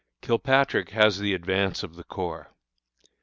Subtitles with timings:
[0.23, 2.49] Kilpatrick has the advance of the corps.